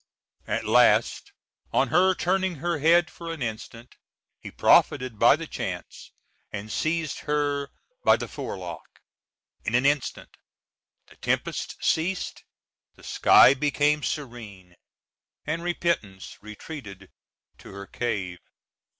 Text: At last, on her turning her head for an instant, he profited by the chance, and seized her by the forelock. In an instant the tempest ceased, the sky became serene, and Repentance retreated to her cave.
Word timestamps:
At 0.47 0.65
last, 0.65 1.31
on 1.71 1.89
her 1.89 2.15
turning 2.15 2.55
her 2.55 2.79
head 2.79 3.07
for 3.07 3.31
an 3.31 3.43
instant, 3.43 3.97
he 4.39 4.49
profited 4.49 5.19
by 5.19 5.35
the 5.35 5.45
chance, 5.45 6.11
and 6.51 6.71
seized 6.71 7.19
her 7.29 7.69
by 8.03 8.17
the 8.17 8.27
forelock. 8.27 9.01
In 9.63 9.75
an 9.75 9.85
instant 9.85 10.37
the 11.05 11.17
tempest 11.17 11.77
ceased, 11.85 12.43
the 12.95 13.03
sky 13.03 13.53
became 13.53 14.01
serene, 14.01 14.75
and 15.45 15.61
Repentance 15.61 16.35
retreated 16.41 17.11
to 17.59 17.71
her 17.71 17.85
cave. 17.85 18.39